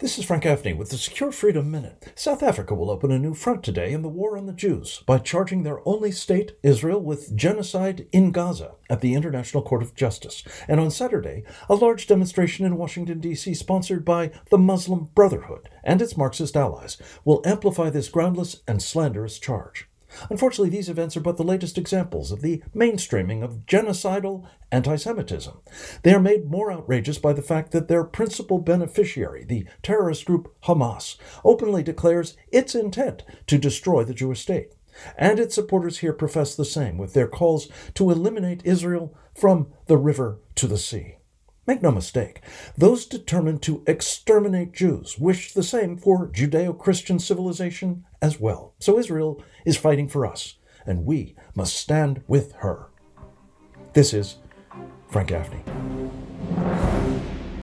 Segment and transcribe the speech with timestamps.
[0.00, 2.10] This is Frank Gaffney with the Secure Freedom Minute.
[2.14, 5.18] South Africa will open a new front today in the war on the Jews by
[5.18, 10.42] charging their only state, Israel, with genocide in Gaza at the International Court of Justice.
[10.66, 16.00] And on Saturday, a large demonstration in Washington, D.C., sponsored by the Muslim Brotherhood and
[16.00, 16.96] its Marxist allies,
[17.26, 19.89] will amplify this groundless and slanderous charge.
[20.28, 25.58] Unfortunately, these events are but the latest examples of the mainstreaming of genocidal anti Semitism.
[26.02, 30.54] They are made more outrageous by the fact that their principal beneficiary, the terrorist group
[30.64, 34.74] Hamas, openly declares its intent to destroy the Jewish state.
[35.16, 39.96] And its supporters here profess the same with their calls to eliminate Israel from the
[39.96, 41.19] river to the sea.
[41.66, 42.40] Make no mistake,
[42.76, 48.74] those determined to exterminate Jews wish the same for Judeo Christian civilization as well.
[48.78, 52.88] So Israel is fighting for us, and we must stand with her.
[53.92, 54.36] This is
[55.08, 55.69] Frank Gaffney.